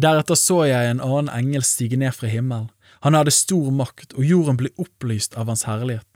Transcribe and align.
Deretter 0.00 0.38
så 0.38 0.64
jeg 0.68 0.90
en 0.90 1.02
annen 1.04 1.30
engel 1.32 1.64
stige 1.66 1.98
ned 2.00 2.14
fra 2.16 2.30
himmelen. 2.30 2.70
Han 3.04 3.16
hadde 3.16 3.34
stor 3.34 3.70
makt, 3.74 4.14
og 4.16 4.24
jorden 4.24 4.58
ble 4.60 4.70
opplyst 4.80 5.36
av 5.36 5.50
hans 5.52 5.66
herlighet. 5.68 6.06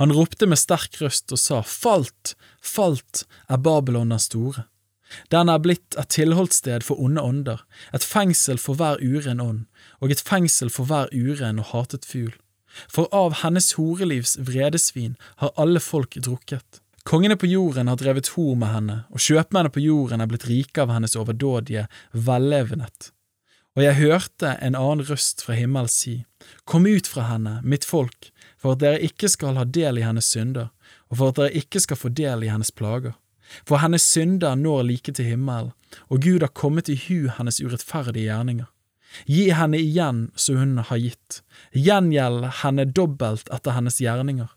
Han 0.00 0.12
ropte 0.12 0.48
med 0.48 0.60
sterk 0.60 0.96
røst 1.00 1.32
og 1.32 1.40
sa, 1.40 1.60
Falt, 1.62 2.34
falt 2.60 3.24
er 3.48 3.60
Babylon 3.60 4.12
den 4.12 4.22
store. 4.22 4.66
Den 5.30 5.48
er 5.52 5.60
blitt 5.62 5.96
et 6.00 6.10
tilholdssted 6.12 6.84
for 6.84 6.98
onde 7.00 7.22
ånder, 7.22 7.62
et 7.94 8.04
fengsel 8.04 8.58
for 8.58 8.78
hver 8.78 9.00
uren 9.00 9.40
ånd, 9.40 9.62
og 10.00 10.10
et 10.12 10.22
fengsel 10.22 10.72
for 10.72 10.88
hver 10.88 11.12
uren 11.14 11.60
og 11.62 11.70
hatet 11.72 12.08
fugl. 12.08 12.34
For 12.92 13.08
av 13.14 13.38
hennes 13.42 13.72
horelivs 13.78 14.36
vredesvin 14.42 15.14
har 15.40 15.54
alle 15.56 15.80
folk 15.80 16.18
drukket. 16.20 16.82
Kongene 17.06 17.36
på 17.36 17.46
jorden 17.46 17.88
har 17.88 17.96
drevet 17.96 18.32
hor 18.34 18.56
med 18.58 18.72
henne, 18.72 18.94
og 19.14 19.22
kjøpmennene 19.22 19.70
på 19.70 19.82
jorden 19.84 20.22
er 20.22 20.26
blitt 20.26 20.48
rike 20.50 20.82
av 20.82 20.90
hennes 20.90 21.12
overdådige 21.14 21.84
vellevenhet. 22.10 23.12
Og 23.78 23.84
jeg 23.84 23.98
hørte 24.00 24.56
en 24.64 24.74
annen 24.74 25.06
røst 25.06 25.44
fra 25.46 25.54
himmelen 25.54 25.92
si, 25.92 26.24
Kom 26.66 26.86
ut 26.86 27.06
fra 27.06 27.28
henne, 27.28 27.60
mitt 27.62 27.86
folk, 27.86 28.32
for 28.58 28.74
at 28.74 28.82
dere 28.82 29.06
ikke 29.06 29.30
skal 29.30 29.54
ha 29.60 29.62
del 29.62 30.00
i 30.00 30.06
hennes 30.06 30.32
synder, 30.34 30.72
og 31.06 31.20
for 31.20 31.30
at 31.30 31.38
dere 31.38 31.62
ikke 31.62 31.84
skal 31.84 32.00
få 32.00 32.10
del 32.10 32.42
i 32.42 32.50
hennes 32.50 32.74
plager. 32.74 33.14
For 33.62 33.78
hennes 33.78 34.02
synder 34.02 34.58
når 34.58 34.82
like 34.90 35.14
til 35.14 35.30
himmelen, 35.30 35.70
og 36.10 36.26
Gud 36.26 36.42
har 36.42 36.50
kommet 36.58 36.90
i 36.90 36.98
hu 37.06 37.28
hennes 37.38 37.62
urettferdige 37.62 38.32
gjerninger. 38.32 38.66
Gi 39.30 39.46
henne 39.54 39.78
igjen 39.78 40.24
så 40.34 40.58
hun 40.58 40.80
har 40.90 40.98
gitt, 40.98 41.42
gjengjeld 41.70 42.50
henne 42.64 42.90
dobbelt 42.90 43.46
etter 43.54 43.78
hennes 43.78 44.02
gjerninger. 44.02 44.50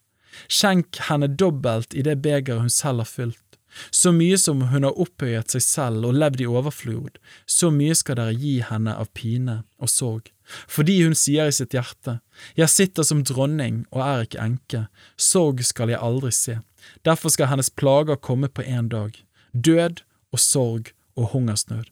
Skjenk 0.47 1.01
henne 1.09 1.27
dobbelt 1.27 1.93
i 1.93 2.05
det 2.05 2.19
begeret 2.23 2.63
hun 2.63 2.73
selv 2.73 3.03
har 3.03 3.09
fylt. 3.09 3.43
Så 3.91 4.11
mye 4.11 4.37
som 4.37 4.61
hun 4.71 4.85
har 4.87 4.97
opphøyet 4.97 5.53
seg 5.53 5.63
selv 5.63 6.07
og 6.09 6.17
levd 6.17 6.41
i 6.41 6.47
overflod, 6.49 7.19
så 7.45 7.69
mye 7.73 7.95
skal 7.97 8.17
dere 8.19 8.35
gi 8.37 8.55
henne 8.65 8.95
av 8.97 9.11
pine 9.17 9.61
og 9.77 9.91
sorg. 9.93 10.31
Fordi 10.67 10.95
hun 11.03 11.13
sier 11.17 11.49
i 11.49 11.53
sitt 11.53 11.75
hjerte, 11.77 12.19
Jeg 12.55 12.69
sitter 12.69 13.03
som 13.03 13.23
dronning 13.23 13.85
og 13.91 14.01
er 14.01 14.25
ikke 14.25 14.41
enke, 14.41 14.87
sorg 15.17 15.61
skal 15.63 15.89
jeg 15.89 16.01
aldri 16.01 16.31
se. 16.31 16.59
Derfor 17.05 17.29
skal 17.29 17.51
hennes 17.51 17.69
plager 17.69 18.15
komme 18.15 18.49
på 18.49 18.63
en 18.65 18.89
dag, 18.89 19.13
død 19.53 20.01
og 20.31 20.39
sorg 20.39 20.93
og 21.15 21.29
hungersnød. 21.33 21.85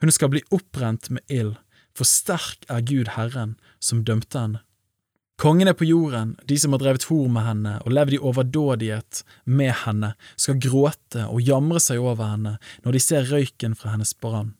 Hun 0.00 0.10
skal 0.10 0.28
bli 0.28 0.42
opprent 0.50 1.10
med 1.10 1.22
ild, 1.28 1.56
for 1.94 2.04
sterk 2.04 2.66
er 2.68 2.80
Gud 2.80 3.14
Herren 3.16 3.56
som 3.80 4.04
dømte 4.04 4.38
henne. 4.38 4.60
Kongene 5.36 5.74
på 5.74 5.84
jorden, 5.84 6.36
de 6.46 6.56
som 6.58 6.72
har 6.72 6.82
drevet 6.82 7.08
hor 7.10 7.26
med 7.32 7.42
henne 7.42 7.72
og 7.82 7.94
levd 7.96 8.14
i 8.14 8.20
overdådighet 8.22 9.24
med 9.50 9.72
henne, 9.82 10.12
skal 10.38 10.60
gråte 10.62 11.24
og 11.26 11.42
jamre 11.42 11.82
seg 11.82 11.98
over 11.98 12.30
henne 12.30 12.54
når 12.84 12.94
de 12.94 13.02
ser 13.02 13.26
røyken 13.32 13.74
fra 13.78 13.96
hennes 13.96 14.14
brann. 14.14 14.54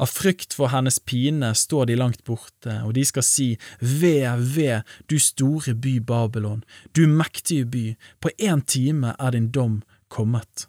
Av 0.00 0.08
frykt 0.08 0.54
for 0.56 0.72
hennes 0.72 0.98
pine 1.04 1.50
står 1.56 1.88
de 1.88 1.96
langt 2.00 2.22
borte, 2.28 2.78
og 2.84 2.94
de 2.96 3.04
skal 3.08 3.24
si, 3.24 3.48
Ve, 3.80 4.24
ve, 4.36 4.82
du 5.08 5.18
store 5.20 5.74
by 5.76 5.98
Babylon, 6.00 6.62
du 6.96 7.04
mektige 7.08 7.68
by, 7.68 7.84
på 8.20 8.32
én 8.36 8.64
time 8.64 9.12
er 9.18 9.36
din 9.36 9.50
dom 9.52 9.82
kommet. 10.08 10.68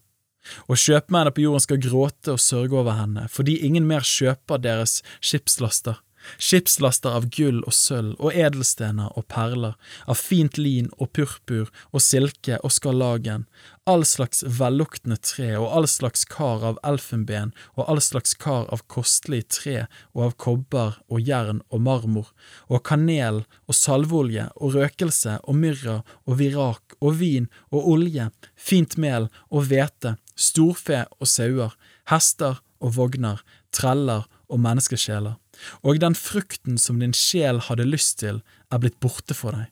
Og 0.71 0.79
kjøpmennene 0.79 1.35
på 1.35 1.43
jorden 1.43 1.63
skal 1.63 1.83
gråte 1.83 2.35
og 2.35 2.43
sørge 2.43 2.79
over 2.79 2.99
henne, 2.99 3.27
fordi 3.31 3.59
ingen 3.67 3.87
mer 3.87 4.07
kjøper 4.07 4.59
deres 4.63 5.01
skipslaster 5.19 5.99
skipslaster 6.37 7.15
av 7.17 7.29
gull 7.33 7.63
og 7.63 7.75
sølv 7.75 8.15
og 8.19 8.35
edelstener 8.35 9.13
og 9.15 9.27
perler, 9.31 9.75
av 10.07 10.19
fint 10.19 10.59
lin 10.59 10.91
og 10.97 11.11
purpur 11.17 11.71
og 11.91 12.03
silke 12.03 12.59
og 12.63 12.73
skarlagen, 12.75 13.47
all 13.87 14.03
slags 14.05 14.43
velluktende 14.59 15.15
tre 15.23 15.53
og 15.55 15.69
all 15.77 15.87
slags 15.87 16.25
kar 16.27 16.65
av 16.67 16.79
elfenben 16.87 17.53
og 17.77 17.85
all 17.87 18.01
slags 18.03 18.35
kar 18.35 18.67
av 18.73 18.83
kostelig 18.91 19.45
tre 19.55 19.77
og 20.11 20.25
av 20.25 20.35
kobber 20.43 20.97
og 21.07 21.23
jern 21.23 21.61
og 21.71 21.83
marmor, 21.87 22.33
og 22.67 22.83
kanel 22.89 23.43
og 23.65 23.79
salveolje 23.79 24.49
og 24.57 24.75
røkelse 24.75 25.37
og 25.43 25.59
myrra 25.63 26.01
og 26.27 26.39
virak 26.41 26.97
og 26.99 27.19
vin 27.21 27.47
og 27.71 27.87
olje, 27.95 28.29
fint 28.55 28.97
mel 28.99 29.29
og 29.47 29.69
hvete, 29.71 30.17
storfe 30.35 31.05
og 31.21 31.31
sauer, 31.31 31.75
hester 32.11 32.59
og 32.83 32.97
vogner, 32.99 33.39
treller 33.71 34.27
og 34.51 34.61
menneskesjeler 34.63 35.39
og 35.83 36.01
den 36.03 36.15
frukten 36.17 36.77
som 36.81 36.99
din 37.01 37.15
sjel 37.15 37.61
hadde 37.69 37.87
lyst 37.87 38.19
til, 38.23 38.43
er 38.71 38.83
blitt 38.83 38.99
borte 39.03 39.37
for 39.37 39.55
deg. 39.57 39.71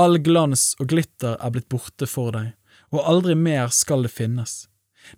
All 0.00 0.18
glans 0.18 0.72
og 0.82 0.90
glitter 0.90 1.38
er 1.38 1.54
blitt 1.54 1.70
borte 1.70 2.08
for 2.10 2.34
deg, 2.34 2.54
og 2.90 3.04
aldri 3.06 3.36
mer 3.38 3.70
skal 3.74 4.02
det 4.06 4.14
finnes. 4.14 4.64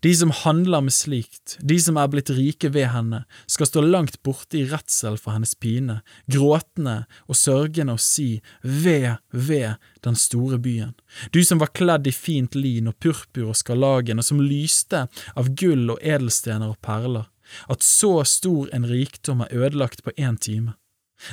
De 0.01 0.11
som 0.17 0.31
handler 0.31 0.81
med 0.81 0.93
slikt, 0.93 1.57
de 1.63 1.77
som 1.81 1.99
er 2.01 2.09
blitt 2.11 2.31
rike 2.35 2.73
ved 2.75 2.89
henne, 2.91 3.23
skal 3.47 3.69
stå 3.69 3.85
langt 3.85 4.19
borte 4.27 4.59
i 4.59 4.65
redsel 4.69 5.19
for 5.21 5.37
hennes 5.37 5.55
pine, 5.55 6.01
gråtende 6.33 6.97
og 7.31 7.39
sørgende 7.39 7.95
og 7.95 8.03
si 8.03 8.41
ved, 8.63 9.17
ved 9.31 9.79
den 10.07 10.19
store 10.19 10.59
byen, 10.59 10.97
du 11.31 11.43
som 11.47 11.63
var 11.63 11.75
kledd 11.77 12.11
i 12.11 12.15
fint 12.15 12.59
lin 12.59 12.91
og 12.91 12.99
purpur 13.03 13.53
og 13.53 13.59
skarlagen 13.59 14.21
og 14.21 14.27
som 14.27 14.43
lyste 14.43 15.07
av 15.39 15.55
gull 15.55 15.95
og 15.95 16.03
edelstener 16.03 16.75
og 16.75 16.81
perler 16.85 17.31
at 17.69 17.83
så 17.83 18.25
stor 18.25 18.71
en 18.75 18.87
rikdom 18.89 19.45
er 19.45 19.55
ødelagt 19.55 20.05
på 20.05 20.15
én 20.17 20.39
time. 20.39 20.75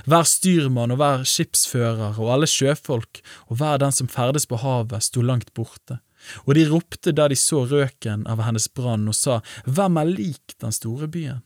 Hver 0.07 0.23
styrmann 0.23 0.93
og 0.95 0.99
hver 1.01 1.25
skipsfører 1.27 2.15
og 2.15 2.31
alle 2.31 2.47
sjøfolk 2.47 3.19
og 3.49 3.57
hver 3.59 3.81
den 3.83 3.91
som 3.91 4.07
ferdes 4.07 4.47
på 4.47 4.61
havet, 4.61 5.03
sto 5.03 5.21
langt 5.21 5.51
borte, 5.53 5.99
og 6.47 6.55
de 6.55 6.63
ropte 6.69 7.11
da 7.11 7.27
de 7.27 7.35
så 7.39 7.65
røken 7.67 8.23
av 8.31 8.43
hennes 8.45 8.69
brann 8.71 9.09
og 9.11 9.17
sa, 9.17 9.41
Hvem 9.65 9.99
er 9.99 10.13
lik 10.13 10.55
den 10.63 10.71
store 10.71 11.09
byen? 11.11 11.43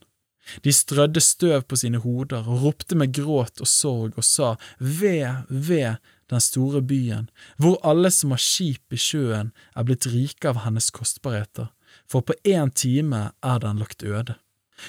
De 0.64 0.72
strødde 0.72 1.20
støv 1.20 1.66
på 1.68 1.76
sine 1.76 1.98
hoder 2.00 2.46
og 2.46 2.62
ropte 2.62 2.96
med 2.96 3.12
gråt 3.12 3.60
og 3.60 3.68
sorg 3.68 4.16
og 4.16 4.24
sa, 4.24 4.54
Ve, 4.78 5.44
ve, 5.50 5.98
den 6.30 6.40
store 6.40 6.80
byen, 6.82 7.28
hvor 7.58 7.78
alle 7.84 8.10
som 8.14 8.32
har 8.32 8.42
skip 8.42 8.94
i 8.94 9.00
sjøen 9.00 9.52
er 9.74 9.88
blitt 9.88 10.08
rike 10.08 10.48
av 10.48 10.62
hennes 10.64 10.90
kostbarheter, 10.94 11.72
for 12.08 12.24
på 12.24 12.36
én 12.44 12.72
time 12.72 13.30
er 13.44 13.64
den 13.64 13.80
lagt 13.82 14.04
øde. 14.04 14.38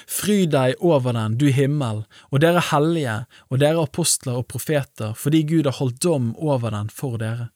Fry 0.08 0.44
deg 0.50 0.80
over 0.80 1.16
den, 1.18 1.38
du 1.42 1.48
himmel, 1.54 2.04
og 2.32 2.44
dere 2.44 2.64
hellige, 2.72 3.24
og 3.50 3.62
dere 3.64 3.86
apostler 3.86 4.42
og 4.42 4.50
profeter, 4.52 5.16
fordi 5.18 5.44
Gud 5.50 5.70
har 5.70 5.80
holdt 5.80 6.04
dom 6.04 6.34
over 6.38 6.76
den 6.76 6.92
for 6.94 7.18
dere. 7.22 7.50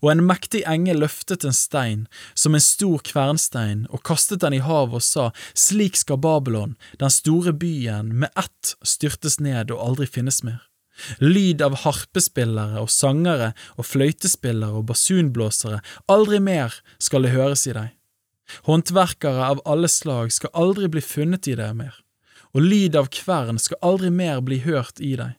Og 0.00 0.12
en 0.12 0.24
mektig 0.26 0.62
engel 0.68 1.00
løftet 1.02 1.44
en 1.44 1.56
stein, 1.56 2.04
som 2.38 2.54
en 2.54 2.62
stor 2.62 3.02
kvernstein, 3.06 3.86
og 3.90 4.04
kastet 4.06 4.42
den 4.44 4.58
i 4.58 4.62
havet 4.62 5.00
og 5.00 5.06
sa, 5.06 5.30
Slik 5.58 5.98
skal 5.98 6.20
Babylon, 6.22 6.76
den 7.00 7.10
store 7.10 7.54
byen, 7.56 8.12
med 8.14 8.30
ett 8.38 8.74
styrtes 8.86 9.40
ned 9.40 9.72
og 9.74 9.82
aldri 9.88 10.06
finnes 10.06 10.42
mer. 10.46 10.60
Lyd 11.24 11.62
av 11.64 11.78
harpespillere 11.86 12.82
og 12.82 12.90
sangere 12.92 13.52
og 13.80 13.88
fløytespillere 13.88 14.76
og 14.76 14.86
basunblåsere, 14.90 15.80
aldri 16.12 16.38
mer 16.38 16.76
skal 17.00 17.24
det 17.24 17.32
høres 17.34 17.66
i 17.66 17.74
deg. 17.74 17.90
Håndverkere 18.68 19.48
av 19.52 19.62
alle 19.64 19.88
slag 19.88 20.32
skal 20.32 20.52
aldri 20.54 20.88
bli 20.92 21.02
funnet 21.04 21.48
i 21.48 21.56
deg 21.58 21.76
mer, 21.78 21.94
og 22.52 22.66
lyd 22.66 22.96
av 22.98 23.10
kvern 23.12 23.60
skal 23.62 23.80
aldri 23.82 24.10
mer 24.10 24.42
bli 24.44 24.60
hørt 24.66 25.00
i 25.00 25.14
deg. 25.20 25.38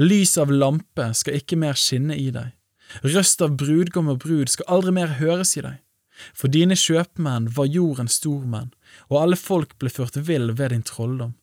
Lys 0.00 0.36
av 0.40 0.52
lampe 0.52 1.10
skal 1.14 1.40
ikke 1.40 1.58
mer 1.60 1.76
skinne 1.76 2.16
i 2.16 2.30
deg. 2.32 2.54
Røst 3.02 3.42
av 3.42 3.56
brudgom 3.60 4.08
og 4.12 4.22
brud 4.22 4.52
skal 4.52 4.78
aldri 4.78 4.94
mer 4.94 5.18
høres 5.20 5.56
i 5.58 5.64
deg. 5.66 5.82
For 6.32 6.48
dine 6.48 6.76
kjøpmenn 6.80 7.50
var 7.56 7.68
jordens 7.68 8.16
stormenn, 8.20 8.70
og 9.10 9.18
alle 9.20 9.36
folk 9.36 9.74
ble 9.80 9.92
ført 9.92 10.16
vill 10.28 10.54
ved 10.56 10.72
din 10.72 10.86
trolldom. 10.86 11.34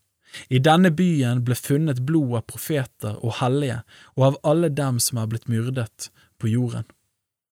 I 0.50 0.58
denne 0.58 0.90
byen 0.90 1.44
ble 1.46 1.54
funnet 1.54 2.02
blod 2.08 2.40
av 2.40 2.48
profeter 2.50 3.20
og 3.22 3.38
hellige 3.38 3.84
og 4.16 4.24
av 4.32 4.40
alle 4.50 4.72
dem 4.74 4.98
som 5.04 5.20
er 5.22 5.30
blitt 5.30 5.46
myrdet 5.52 6.10
på 6.42 6.50
jorden. 6.50 6.88